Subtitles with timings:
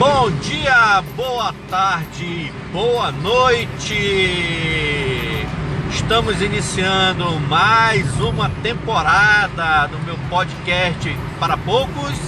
[0.00, 3.94] Bom dia, boa tarde, boa noite.
[5.90, 12.18] Estamos iniciando mais uma temporada do meu podcast para poucos.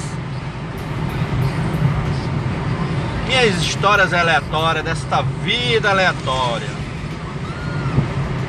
[3.27, 6.69] Minhas histórias aleatórias desta vida aleatória.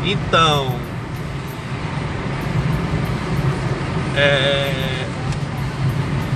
[0.04, 0.78] Então,
[4.18, 5.08] é,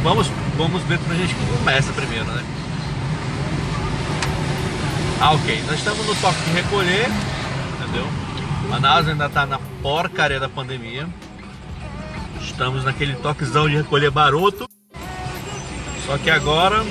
[0.01, 2.43] vamos vamos ver como a gente começa primeiro, né?
[5.19, 5.63] Ah, ok.
[5.65, 7.07] Nós estamos no toque de recolher,
[7.73, 8.07] entendeu?
[8.69, 11.07] Manaus ainda está na porcaria da pandemia.
[12.39, 14.69] Estamos naquele toquezão de recolher baroto.
[16.05, 16.85] Só que agora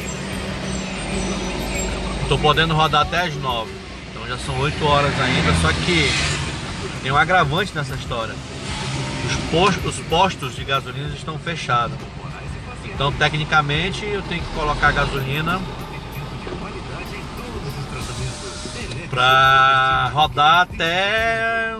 [2.23, 3.71] estou podendo rodar até as 9.
[4.11, 5.55] Então já são 8 horas ainda.
[5.63, 6.11] Só que
[7.03, 8.35] tem um agravante nessa história.
[9.25, 11.97] Os postos, os postos de gasolina estão fechados.
[12.85, 15.61] Então tecnicamente eu tenho que colocar gasolina
[19.17, 21.75] para rodar até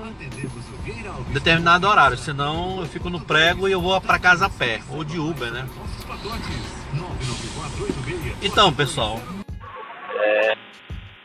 [1.29, 4.81] um determinado horário, senão eu fico no prego e eu vou para casa a pé,
[4.89, 5.69] ou de Uber, né?
[8.41, 9.21] Então, pessoal.
[10.19, 10.57] É,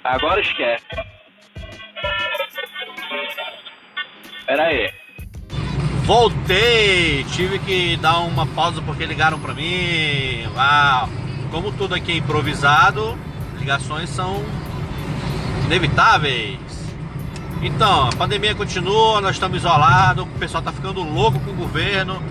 [0.03, 0.83] agora esquece.
[4.45, 4.93] Pera aí.
[6.03, 7.23] Voltei!
[7.31, 10.43] Tive que dar uma pausa porque ligaram para mim.
[10.57, 11.07] Ah,
[11.49, 13.17] como tudo aqui é improvisado,
[13.57, 14.43] ligações são
[15.71, 16.59] inevitáveis.
[17.61, 22.21] Então, a pandemia continua, nós estamos isolados, o pessoal está ficando louco com o governo,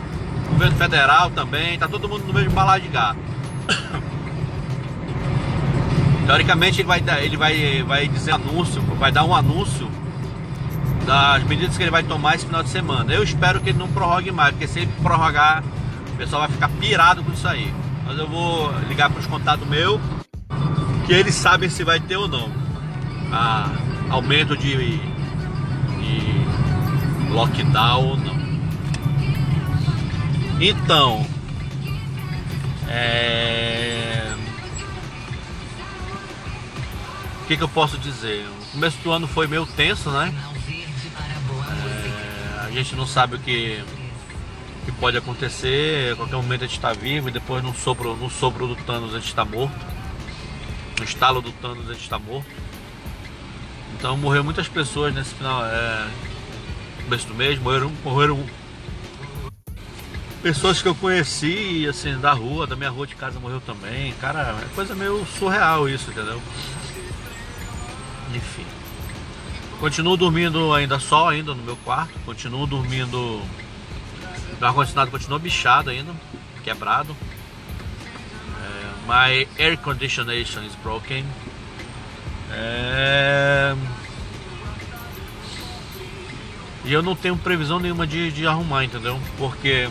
[0.48, 3.18] o governo federal também, está todo mundo no mesmo balaio de gato.
[6.27, 9.91] Teoricamente ele vai, ele vai, vai dizer anúncio, vai dar um anúncio
[11.06, 13.11] das medidas que ele vai tomar esse final de semana.
[13.12, 15.64] Eu espero que ele não prorrogue mais, porque se ele prorrogar,
[16.12, 17.72] o pessoal vai ficar pirado com isso aí.
[18.05, 20.00] Mas eu vou ligar para os contatos meus,
[21.06, 22.59] que eles sabem se vai ter ou não
[23.33, 23.70] a
[24.11, 25.01] aumento de, de
[27.30, 28.18] lockdown.
[30.61, 31.27] Então,
[32.86, 34.35] é...
[37.42, 38.46] o que, que eu posso dizer?
[38.46, 40.35] O começo do ano foi meio tenso, né?
[41.70, 42.67] É...
[42.67, 43.83] A gente não sabe o que,
[44.85, 46.13] que pode acontecer.
[46.13, 49.14] A qualquer momento a gente está vivo e depois no sopro, no sopro do Thanos
[49.14, 49.74] a gente está morto.
[50.98, 52.70] No estalo do Thanos a gente está morto.
[54.00, 56.08] Então morreu muitas pessoas nesse final, é,
[57.05, 58.46] começo do mês, morreram, morreram
[60.42, 64.14] pessoas que eu conheci, assim, da rua, da minha rua de casa morreu também.
[64.14, 66.40] Cara, é coisa meio surreal isso, entendeu?
[68.34, 68.64] Enfim.
[69.78, 72.18] Continuo dormindo ainda só, ainda no meu quarto.
[72.24, 73.42] Continuo dormindo.
[74.58, 76.14] Meu ar-condicionado continua bichado ainda,
[76.64, 77.14] quebrado.
[78.62, 81.22] É, my air conditionation is broken.
[82.52, 83.74] É...
[86.84, 89.20] E eu não tenho previsão nenhuma de, de arrumar, entendeu?
[89.38, 89.88] Porque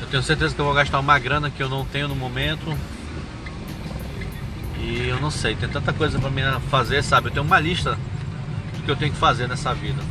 [0.00, 2.76] eu tenho certeza que eu vou gastar uma grana que eu não tenho no momento.
[4.78, 7.28] E eu não sei, tem tanta coisa para mim fazer, sabe?
[7.28, 7.96] Eu tenho uma lista
[8.76, 10.02] do que eu tenho que fazer nessa vida.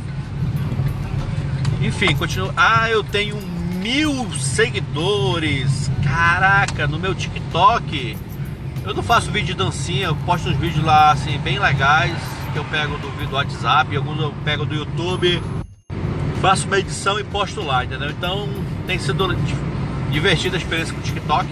[1.82, 2.52] Enfim, continuo.
[2.56, 3.36] Ah, eu tenho
[3.82, 5.90] mil seguidores.
[6.02, 8.16] Caraca, no meu TikTok.
[8.84, 12.16] Eu não faço vídeo de dancinha, eu posto uns vídeos lá assim bem legais
[12.52, 15.40] que eu pego do, do WhatsApp, alguns eu pego do YouTube,
[16.40, 18.10] faço uma edição e posto lá, entendeu?
[18.10, 18.48] Então
[18.86, 19.34] tem sido
[20.10, 21.46] divertida a experiência com o TikTok.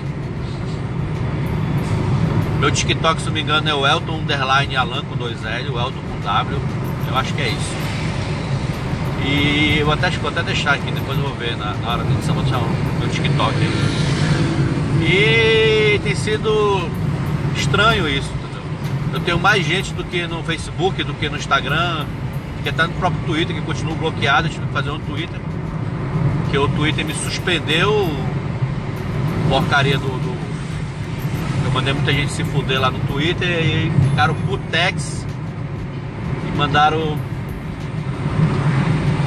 [2.59, 5.79] Meu TikTok, se não me engano, é o Elton Underline Alan com dois L, o
[5.79, 6.59] Elton com W,
[7.09, 7.77] eu acho que é isso.
[9.25, 12.11] E eu até, vou até deixar aqui, depois eu vou ver na, na hora da
[12.11, 12.69] edição, vou deixar o
[12.99, 13.55] meu TikTok.
[15.01, 16.91] E tem sido
[17.55, 18.31] estranho isso?
[19.12, 22.06] Eu tenho mais gente do que no Facebook, do que no Instagram,
[22.62, 25.41] que até no próprio Twitter, que continua bloqueado, eu tive que fazer um Twitter.
[26.50, 28.08] Que o Twitter me suspendeu
[29.50, 30.31] porcaria do, do.
[31.64, 35.26] Eu mandei muita gente se fuder lá no Twitter e ficaram putex
[36.47, 37.19] e mandaram.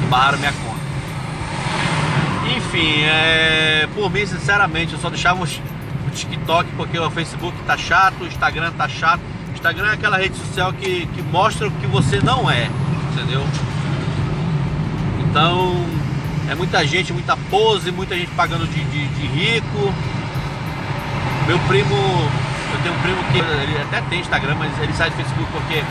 [0.08, 0.74] barraram minha conta.
[2.56, 5.60] Enfim, é, por mim, sinceramente, eu só deixava os
[6.14, 9.20] TikTok porque o Facebook tá chato, o Instagram tá chato.
[9.50, 12.70] O Instagram é aquela rede social que, que mostra o que você não é,
[13.12, 13.44] entendeu?
[15.20, 15.84] Então
[16.48, 19.92] é muita gente, muita pose, muita gente pagando de, de, de rico.
[21.46, 25.16] Meu primo, eu tenho um primo que ele até tem Instagram, mas ele sai do
[25.16, 25.82] Facebook porque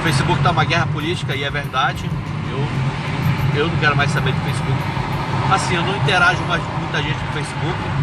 [0.00, 2.08] o Facebook tá uma guerra política e é verdade.
[2.50, 4.82] Eu, eu não quero mais saber de Facebook.
[5.52, 8.01] Assim, eu não interajo mais com muita gente no Facebook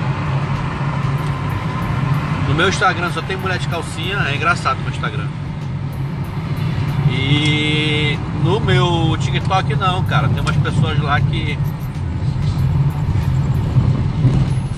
[2.60, 5.28] meu Instagram só tem mulher de calcinha, é engraçado o meu Instagram.
[7.10, 10.28] E no meu TikTok não, cara.
[10.28, 11.58] Tem umas pessoas lá que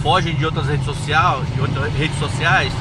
[0.03, 2.71] fogem de outras redes sociais, de outras redes sociais,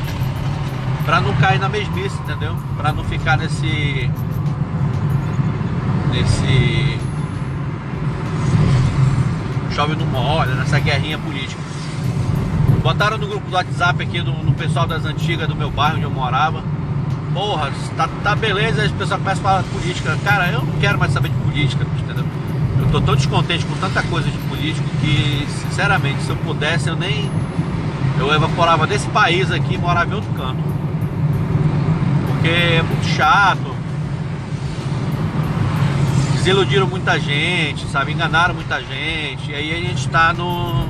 [1.07, 2.55] para não cair na mesmice, entendeu?
[2.77, 4.11] Para não ficar nesse
[6.13, 6.99] nesse
[9.75, 11.70] chove no molha, nessa guerrinha política.
[12.83, 16.11] Botaram no grupo do WhatsApp aqui do, pessoal das antigas do meu bairro onde eu
[16.11, 16.63] morava.
[17.33, 20.19] Porra, tá, tá beleza, as pessoas começam a falar política.
[20.25, 22.25] Cara, eu não quero mais saber de política, entendeu?
[22.79, 26.97] Eu tô tão descontente com tanta coisa de político que, sinceramente, se eu pudesse, eu
[26.97, 27.31] nem.
[28.19, 30.63] Eu evaporava desse país aqui e morava em outro canto.
[32.27, 33.75] Porque é muito chato.
[36.35, 38.13] Desiludiram muita gente, sabe?
[38.13, 39.51] Enganaram muita gente.
[39.51, 40.87] E aí a gente tá no,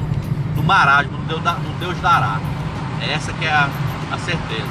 [0.56, 2.38] no marasmo, no Deus, no Deus dará.
[3.00, 3.68] Essa que é a,
[4.12, 4.68] a certeza.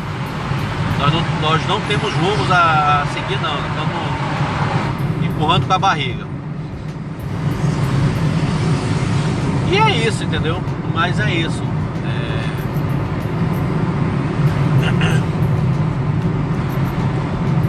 [1.00, 4.20] Nós não, nós não temos rumos a seguir não, estamos
[5.24, 6.28] empurrando com a barriga.
[9.72, 10.62] E é isso, entendeu?
[10.94, 11.64] Mas é isso.
[12.06, 12.50] É...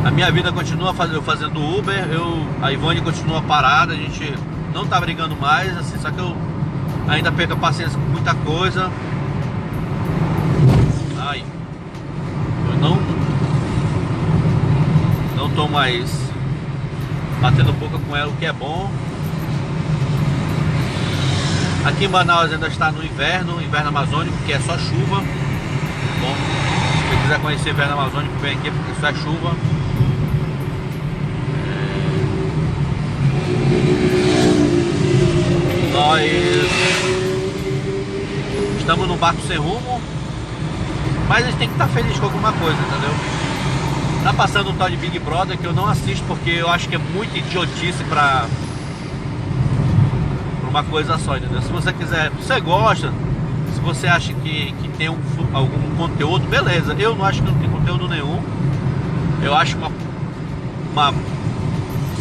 [0.05, 4.35] A minha vida continua fazendo, fazendo Uber, eu, a Ivone continua parada, a gente
[4.73, 6.35] não tá brigando mais, assim, só que eu
[7.11, 8.91] ainda perco paciência com muita coisa.
[11.19, 11.45] Ai,
[12.73, 12.99] eu não
[15.37, 16.31] não tô mais
[17.41, 18.91] batendo boca com ela, o que é bom.
[21.85, 25.21] Aqui em Manaus ainda está no inverno, inverno amazônico, que é só chuva.
[26.21, 26.35] Bom,
[27.09, 29.57] você quiser conhecer o inverno amazônico, vem aqui porque só é chuva.
[36.01, 36.23] Nós
[38.79, 40.01] estamos num barco sem rumo,
[41.29, 43.15] mas a gente tem que estar feliz com alguma coisa, entendeu?
[44.25, 46.95] Tá passando um tal de Big Brother que eu não assisto porque eu acho que
[46.95, 48.47] é muito idiotice pra
[50.71, 51.61] uma coisa só, entendeu?
[51.61, 53.13] Se você quiser, se você gosta,
[53.75, 55.19] se você acha que, que tem um,
[55.53, 56.97] algum conteúdo, beleza.
[56.99, 58.43] Eu não acho que não tem conteúdo nenhum.
[59.43, 59.93] Eu acho uma,
[60.93, 61.15] uma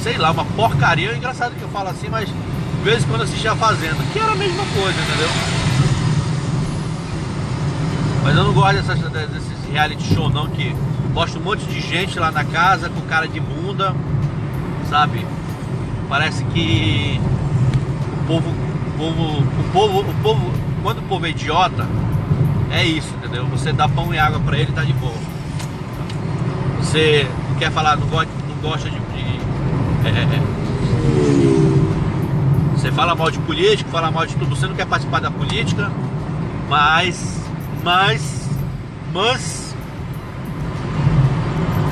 [0.03, 1.11] sei lá, uma porcaria.
[1.11, 2.29] É engraçado que eu falo assim, mas
[2.79, 5.29] de vez em quando assisti a Fazenda, que era a mesma coisa, entendeu?
[8.23, 8.99] Mas eu não gosto dessas,
[9.29, 10.73] desses reality show não, que
[11.13, 13.93] mostra um monte de gente lá na casa com cara de bunda,
[14.89, 15.25] sabe?
[16.07, 17.19] Parece que
[18.25, 21.85] povo, o povo, o povo, o povo, quando o povo é idiota,
[22.71, 23.45] é isso, entendeu?
[23.47, 25.13] Você dá pão e água para ele, tá de boa.
[26.79, 29.39] Você não quer falar, não gosta, não gosta de, de
[30.05, 31.78] é, é, é.
[32.79, 35.91] Você fala mal de político, fala mal de tudo, você não quer participar da política,
[36.69, 37.45] mas,
[37.83, 38.49] mas,
[39.13, 39.75] mas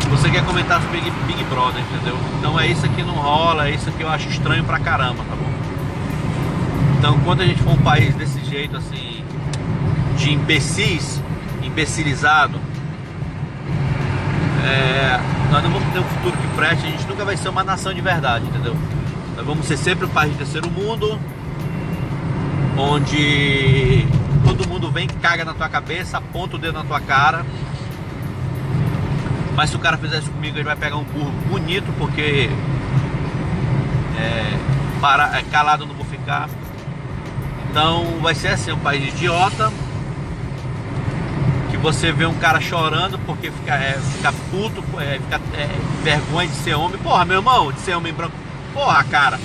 [0.09, 2.17] você quer comentar sobre Big, Big Brother, entendeu?
[2.39, 5.35] Então é isso aqui não rola, é isso que eu acho estranho pra caramba, tá
[5.35, 5.51] bom?
[6.97, 9.25] Então, quando a gente for um país desse jeito, assim,
[10.15, 11.21] de imbecis,
[11.61, 12.57] imbecilizado,
[14.65, 15.19] é,
[15.51, 17.93] nós não vamos ter um futuro que preste, a gente nunca vai ser uma nação
[17.93, 18.75] de verdade, entendeu?
[19.37, 21.19] Nós vamos ser sempre um país de terceiro mundo,
[22.75, 24.03] onde
[24.43, 27.45] todo mundo vem, caga na tua cabeça, aponta o dedo na tua cara.
[29.55, 32.49] Mas se o cara fizer isso comigo, ele vai pegar um burro bonito, porque
[34.17, 34.57] é,
[34.99, 36.49] para, é, calado não vou ficar.
[37.69, 39.71] Então vai ser assim, um país idiota.
[41.69, 45.69] Que você vê um cara chorando porque fica, é, fica puto, é, fica é,
[46.03, 46.97] vergonha de ser homem.
[46.97, 48.46] Porra, meu irmão, de ser homem branco.
[48.77, 49.39] Porra, cara.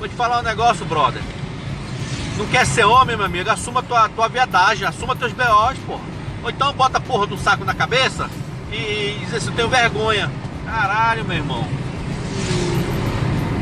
[0.00, 1.22] Vou te falar um negócio, brother.
[2.36, 3.48] Não quer ser homem, meu amigo?
[3.48, 6.02] Assuma tua, tua viadagem, assuma teus BOs, porra.
[6.42, 8.28] Ou então bota a porra do saco na cabeça
[8.72, 10.28] e, diz assim, eu tenho vergonha.
[10.66, 11.64] Caralho, meu irmão.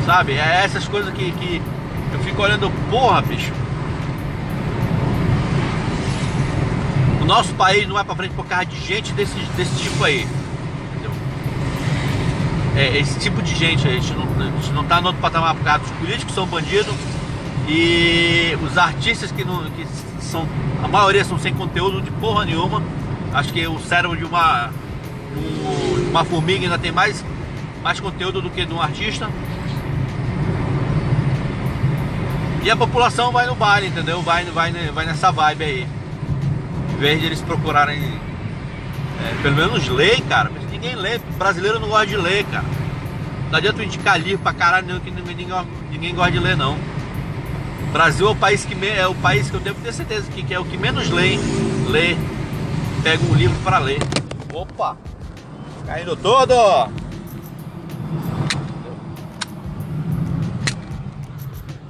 [0.06, 0.32] Sabe?
[0.32, 1.60] É essas coisas que, que
[2.14, 3.52] eu fico olhando, porra, bicho.
[7.26, 10.26] nosso país não vai para frente por causa de gente desse, desse tipo aí.
[12.76, 15.54] É, esse tipo de gente, a gente, não, a gente não tá no outro patamar
[15.54, 16.94] por causa dos políticos são bandidos
[17.68, 19.86] e os artistas que, não, que
[20.20, 20.46] são,
[20.82, 22.82] a maioria são sem conteúdo de porra nenhuma.
[23.32, 24.70] Acho que o cérebro de uma,
[25.36, 27.24] um, uma formiga ainda tem mais,
[27.82, 29.28] mais conteúdo do que de um artista.
[32.62, 34.20] E a população vai no baile, entendeu?
[34.20, 35.88] Vai, vai, vai nessa vibe aí
[36.98, 37.98] vez de eles procurarem
[39.22, 40.50] é, pelo menos ler, cara.
[40.80, 42.64] Ninguém lê, brasileiro não gosta de ler, cara.
[43.50, 45.46] Não adianta indicar livro pra caralho, que ninguém,
[45.90, 46.78] ninguém gosta de ler, não.
[47.82, 50.42] O Brasil é o país que, é o país que eu que ter certeza que,
[50.42, 51.36] que é o que menos lê,
[51.86, 52.16] lê.
[53.02, 53.98] pego um livro para ler.
[54.54, 54.96] Opa!
[55.84, 56.90] Caindo todo!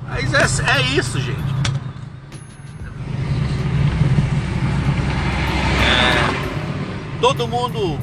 [0.09, 1.38] Mas é, é isso, gente.
[5.80, 8.00] É, todo mundo,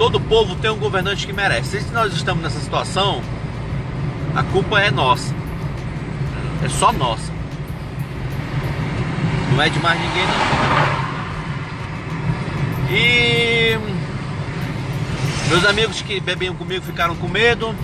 [0.00, 1.78] todo povo tem um governante que merece.
[1.82, 3.20] Se nós estamos nessa situação,
[4.34, 5.34] a culpa é nossa.
[6.64, 7.30] É só nossa.
[9.52, 10.34] Não é de mais ninguém não.
[12.96, 13.78] E
[15.50, 17.74] meus amigos que bebiam comigo ficaram com medo.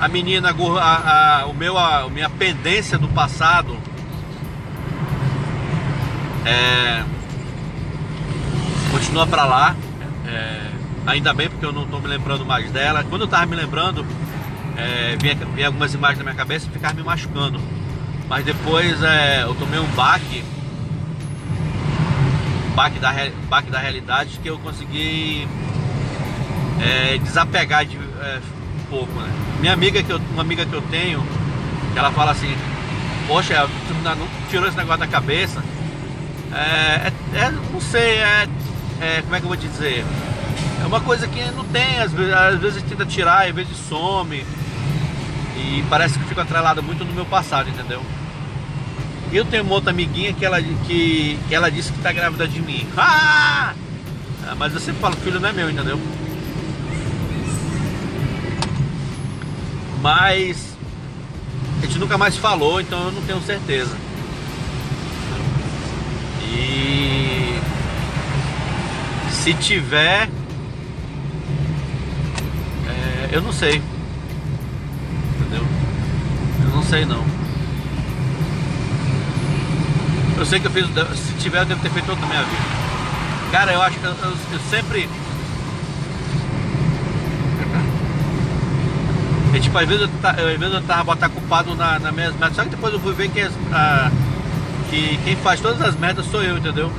[0.00, 3.78] A menina, a, a, o meu, a, a minha pendência do passado
[6.44, 7.04] é,
[8.90, 9.76] continua para lá.
[10.26, 10.69] É,
[11.06, 13.04] ainda bem porque eu não estou me lembrando mais dela.
[13.04, 14.06] Quando eu estava me lembrando,
[14.76, 17.60] é, vinha, vinha, algumas imagens na minha cabeça e ficava me machucando.
[18.28, 20.44] Mas depois é, eu tomei um baque,
[22.74, 23.12] baque da,
[23.48, 25.48] baque da realidade que eu consegui
[26.80, 28.40] é, desapegar de é,
[28.80, 29.30] um pouco, né?
[29.60, 31.22] Minha amiga que eu, uma amiga que eu tenho,
[31.92, 32.56] que ela fala assim,
[33.26, 35.62] poxa, tu não tirou esse negócio da cabeça.
[36.52, 38.48] É, é, é não sei, é,
[39.00, 40.04] é, como é que eu vou te dizer?
[40.82, 44.44] É uma coisa que não tem, às vezes, às vezes tenta tirar, às vezes some.
[45.56, 48.02] E parece que fica atrelado muito no meu passado, entendeu?
[49.32, 52.60] Eu tenho uma outra amiguinha que ela, que, que ela disse que tá grávida de
[52.60, 52.86] mim.
[52.96, 53.74] Ah!
[54.56, 56.00] Mas eu sempre falo, filho não é meu, entendeu?
[60.02, 60.76] Mas
[61.78, 63.96] a gente nunca mais falou, então eu não tenho certeza.
[66.42, 67.60] E
[69.30, 70.28] se tiver,
[73.32, 73.82] eu não sei.
[75.38, 75.66] Entendeu?
[76.64, 77.24] Eu não sei não.
[80.38, 80.86] Eu sei que eu fiz.
[80.86, 82.62] Se tiver, eu devo ter feito toda a minha vida.
[83.52, 85.08] Cara, eu acho que eu, eu, eu sempre
[89.52, 92.54] E tipo, às vezes eu, às vezes eu tava botar culpado na, na minhas merdas,
[92.54, 93.40] só que depois eu fui ver que,
[93.72, 94.10] a,
[94.88, 96.90] que quem faz todas as merdas sou eu, entendeu?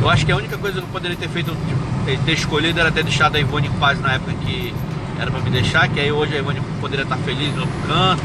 [0.00, 2.90] Eu acho que a única coisa que eu poderia ter feito, tipo, ter escolhido era
[2.90, 4.74] ter deixado a Ivone em paz na época que
[5.18, 8.24] era pra me deixar, que aí hoje a Ivone poderia estar feliz no canto,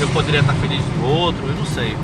[0.00, 1.96] eu poderia estar feliz no outro, eu não sei.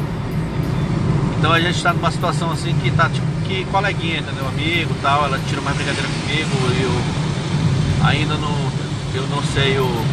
[1.38, 4.46] Então a gente está numa situação assim que tá tipo que coleguinha, entendeu?
[4.48, 8.72] Amigo tal, ela tira mais brincadeira comigo e eu ainda não
[9.14, 10.04] eu não sei o.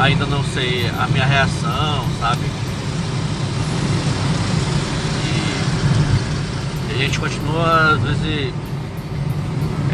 [0.00, 2.44] Ainda não sei a minha reação, sabe?
[5.24, 8.52] E a gente continua, às vezes,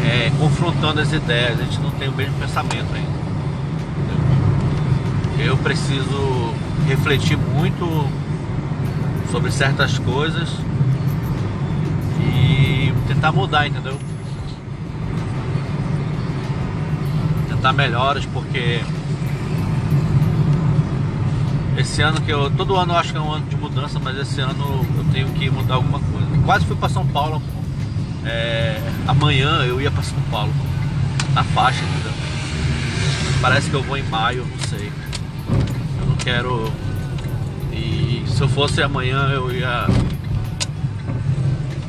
[0.03, 3.25] é, confrontando as ideias, a gente não tem o mesmo pensamento ainda.
[5.37, 6.53] Eu preciso
[6.87, 8.09] refletir muito
[9.31, 10.49] sobre certas coisas
[12.21, 13.97] e tentar mudar, entendeu?
[17.65, 18.79] dar melhoras, porque
[21.77, 22.51] esse ano que eu.
[22.51, 25.27] Todo ano eu acho que é um ano de mudança, mas esse ano eu tenho
[25.29, 26.24] que mudar alguma coisa.
[26.45, 27.41] Quase fui para São Paulo.
[28.23, 30.53] É, amanhã eu ia para São Paulo.
[31.33, 32.13] Na faixa, entendeu?
[33.41, 34.91] Parece que eu vou em maio, não sei.
[35.99, 36.71] Eu não quero.
[37.71, 39.87] E se eu fosse amanhã eu ia.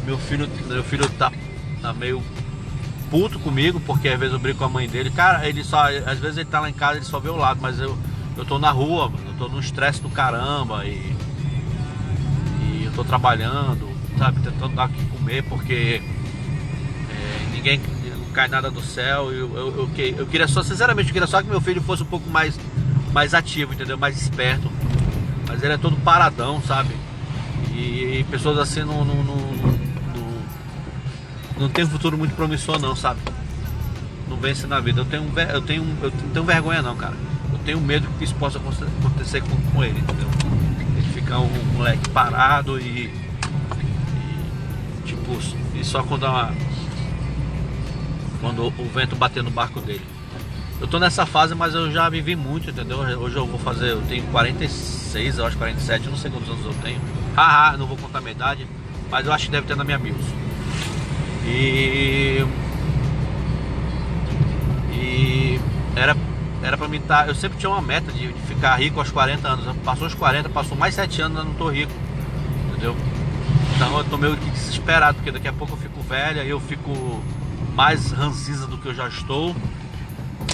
[0.07, 1.31] Meu filho, meu filho tá,
[1.83, 2.23] tá meio
[3.11, 5.11] puto comigo, porque às vezes eu brigo com a mãe dele.
[5.11, 5.85] Cara, ele só.
[6.07, 7.97] Às vezes ele tá lá em casa, ele só vê o lado, mas eu,
[8.37, 11.15] eu tô na rua, eu tô no estresse do caramba e.
[12.63, 13.86] E eu tô trabalhando,
[14.18, 16.02] sabe, tentando dar o que comer, porque
[17.11, 17.80] é, ninguém
[18.18, 19.32] não cai nada do céu.
[19.32, 22.06] Eu, eu, eu, eu, queria só, sinceramente, eu queria só que meu filho fosse um
[22.06, 22.58] pouco mais,
[23.12, 23.96] mais ativo, entendeu?
[23.96, 24.70] Mais esperto.
[25.46, 26.94] Mas ele é todo paradão, sabe?
[27.73, 29.56] E, e pessoas assim não, não, não
[31.58, 33.20] não tem um futuro muito promissor não, sabe?
[34.28, 35.00] Não vence na vida.
[35.00, 37.14] Eu tenho, eu tenho, eu tenho vergonha não, cara.
[37.52, 40.28] Eu tenho medo que isso possa acontecer com, com ele, entendeu?
[40.96, 43.11] Ele ficar um, moleque parado e,
[45.07, 45.39] tipo,
[45.75, 46.53] e só quando uma,
[48.41, 50.05] quando o vento bater no barco dele.
[50.79, 52.99] Eu tô nessa fase, mas eu já vivi muito, entendeu?
[52.99, 56.65] Hoje eu vou fazer, eu tenho 46, eu acho 47, eu não sei quantos anos
[56.67, 57.01] eu tenho.
[57.35, 58.67] Haha, não vou contar a minha idade,
[59.11, 60.25] mas eu acho que deve ter na minha Mills.
[61.47, 62.45] E.
[64.93, 65.61] E.
[65.95, 66.15] Era,
[66.63, 67.25] era pra mim estar.
[67.25, 69.77] Tá, eu sempre tinha uma meta de, de, ficar rico aos 40 anos.
[69.83, 71.93] Passou os 40, passou mais 7 anos, eu não tô rico.
[72.71, 72.95] Entendeu?
[73.76, 76.59] Então eu tô meio que desesperado, porque daqui a pouco eu fico velha e eu
[76.59, 77.23] fico
[77.75, 79.54] mais ranziza do que eu já estou.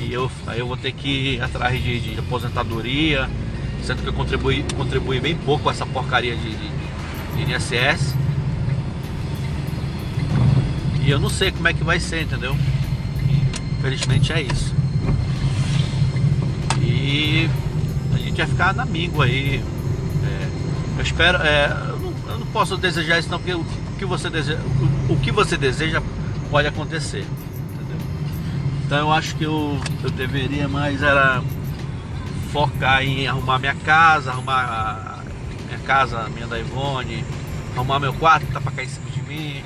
[0.03, 3.31] E eu, aí eu vou ter que ir atrás de, de aposentadoria,
[3.85, 8.17] sendo que eu contribuí, contribuí bem pouco com essa porcaria de, de, de INSS.
[11.05, 12.57] E eu não sei como é que vai ser, entendeu?
[13.79, 14.75] Infelizmente é isso.
[16.81, 17.49] E
[18.13, 19.63] a gente vai ficar na míngua aí.
[20.25, 20.49] É,
[20.99, 21.39] eu espero.
[21.39, 21.92] É,
[22.33, 23.65] eu, não, posso desejar isso não, porque o,
[23.99, 24.61] que você deseja,
[25.09, 26.03] o, o, que você deseja
[26.51, 27.27] pode acontecer.
[27.75, 27.97] Entendeu?
[28.85, 31.43] Então eu acho que eu, eu deveria mais era
[32.53, 37.25] focar em arrumar minha casa, arrumar a minha casa, minha da Ivone,
[37.77, 39.63] arrumar meu quarto que tá pra cair em cima de mim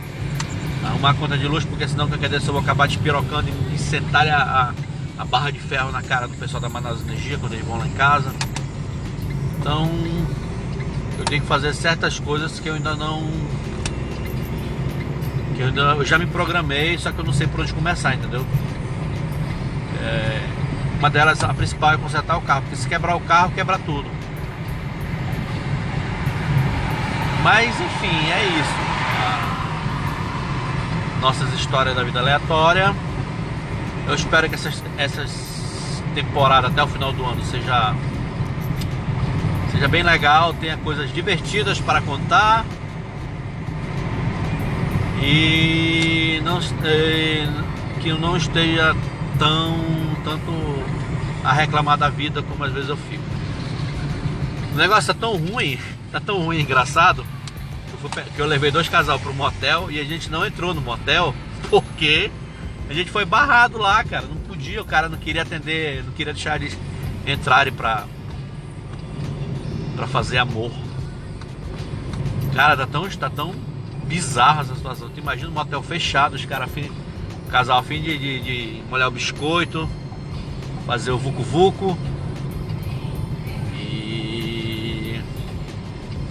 [0.86, 3.78] arrumar a conta de luz, porque senão qualquer dia eu vou acabar despirocando e, e
[3.78, 4.72] sentar a,
[5.18, 7.86] a, barra de ferro na cara do pessoal da Manaus Energia quando eles vão lá
[7.86, 8.32] em casa.
[9.58, 9.90] Então
[11.26, 13.22] tenho que fazer certas coisas que eu ainda não.
[15.54, 18.14] Que eu, ainda, eu já me programei, só que eu não sei por onde começar,
[18.14, 18.44] entendeu?
[20.00, 20.48] É,
[20.98, 24.08] uma delas, a principal é consertar o carro, porque se quebrar o carro, quebra tudo.
[27.42, 28.86] Mas enfim, é isso
[31.26, 32.94] nossas histórias da vida aleatória.
[34.06, 37.94] Eu espero que essas, essas temporadas até o final do ano seja
[39.76, 42.64] seja bem legal, tenha coisas divertidas para contar
[45.22, 46.58] e não
[48.00, 48.96] que eu não esteja
[49.38, 49.76] tão
[50.24, 50.50] tanto
[51.44, 53.22] a reclamar da vida como às vezes eu fico.
[54.72, 55.78] O negócio tá tão ruim,
[56.10, 57.26] tá tão ruim, engraçado
[58.34, 61.34] que eu levei dois casal pro motel e a gente não entrou no motel
[61.68, 62.30] porque
[62.88, 64.24] a gente foi barrado lá, cara.
[64.24, 66.78] Não podia, o cara não queria atender, não queria deixar eles
[67.26, 68.06] entrarem pra,
[69.96, 70.70] pra fazer amor.
[72.54, 73.54] Cara, tá tão, tá tão
[74.04, 75.08] bizarra essa situação.
[75.08, 76.70] Tu imagina um motel fechado, os caras
[77.50, 79.88] casal a fim de, de, de molhar o biscoito,
[80.86, 81.98] fazer o vucu-vucu.
[83.74, 85.20] E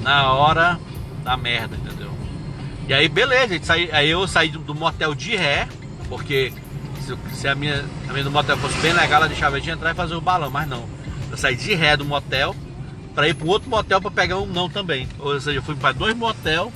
[0.01, 0.80] na hora
[1.23, 2.12] da merda, entendeu?
[2.88, 5.67] E aí, beleza, gente aí eu saí do, do motel de ré,
[6.08, 6.54] porque
[7.01, 9.91] se, se, a, minha, a minha do motel fosse bem legal, ela deixava gente entrar
[9.91, 10.88] e fazer o balão, mas não.
[11.32, 12.56] Eu saí de ré do motel
[13.15, 15.08] para ir para outro motel para pegar um não também.
[15.17, 16.71] Ou seja, eu fui para dois motel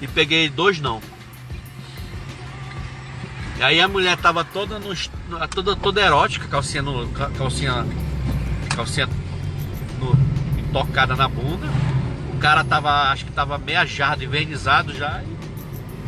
[0.00, 1.00] e peguei dois não.
[3.58, 4.92] E aí a mulher tava toda no,
[5.54, 7.86] toda, toda erótica, calcinha no, calcinha
[8.74, 9.08] calcinha
[10.00, 10.16] no,
[10.72, 11.68] tocada na bunda
[12.44, 15.22] cara tava, acho que tava meajado, envernizado já.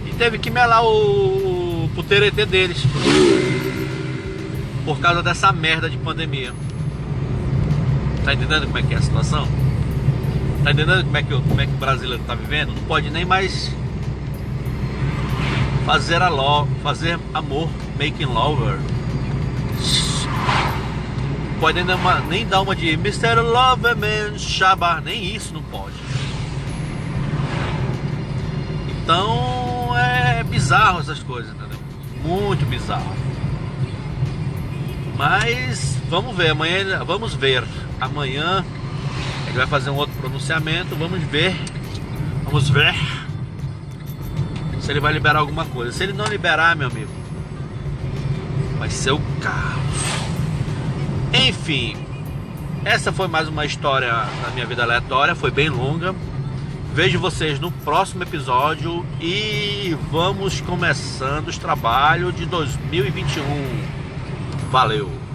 [0.04, 2.82] E, e teve que melar o, o teretê deles.
[4.84, 6.52] Por causa dessa merda de pandemia.
[8.22, 9.48] Tá entendendo como é que é a situação?
[10.66, 12.74] Tá entendendo como é que, como é que o brasileiro tá vivendo?
[12.74, 13.70] Não pode nem mais
[15.84, 16.28] fazer a
[16.82, 18.76] fazer amor, making lover.
[21.60, 21.96] Pode nem
[22.28, 23.36] nem dar uma de Mr.
[23.42, 25.94] Loverman Shabba, nem isso não pode.
[28.88, 31.78] Então é bizarro essas coisas, entendeu?
[32.24, 33.14] Muito bizarro.
[35.16, 37.62] Mas vamos ver, amanhã vamos ver.
[38.00, 38.64] Amanhã
[39.56, 41.56] ele vai fazer um outro pronunciamento, vamos ver.
[42.44, 42.94] Vamos ver
[44.80, 45.92] se ele vai liberar alguma coisa.
[45.92, 47.10] Se ele não liberar, meu amigo,
[48.78, 49.86] vai ser o caos.
[51.32, 51.96] Enfim,
[52.84, 56.14] essa foi mais uma história da minha vida aleatória, foi bem longa.
[56.92, 63.42] Vejo vocês no próximo episódio e vamos começando os trabalhos de 2021.
[64.70, 65.25] Valeu!